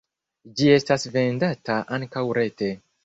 Ĝi 0.61 0.69
estas 0.77 1.05
vendata 1.17 1.77
ankaŭ 1.99 2.25
rete. 2.39 2.73